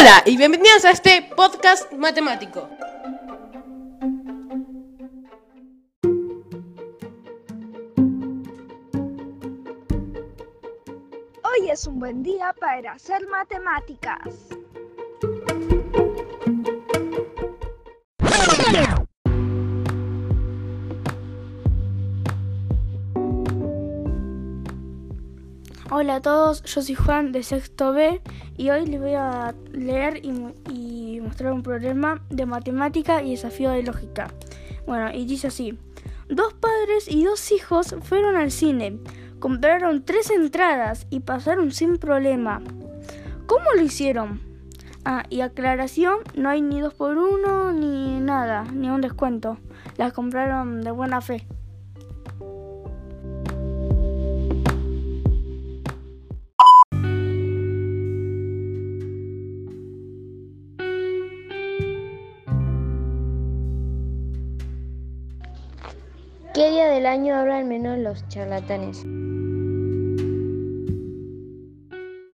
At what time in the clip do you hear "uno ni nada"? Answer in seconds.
47.18-48.62